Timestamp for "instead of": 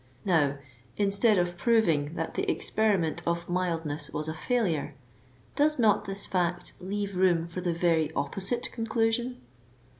0.97-1.59